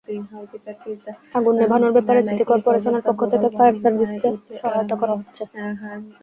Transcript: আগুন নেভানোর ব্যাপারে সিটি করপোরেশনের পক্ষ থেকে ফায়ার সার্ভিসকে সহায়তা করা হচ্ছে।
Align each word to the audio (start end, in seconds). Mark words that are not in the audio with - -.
আগুন 1.37 1.53
নেভানোর 1.59 1.95
ব্যাপারে 1.95 2.19
সিটি 2.27 2.43
করপোরেশনের 2.51 3.03
পক্ষ 3.07 3.21
থেকে 3.33 3.47
ফায়ার 3.55 3.75
সার্ভিসকে 3.81 4.29
সহায়তা 4.59 4.95
করা 5.01 5.13
হচ্ছে। 5.19 5.43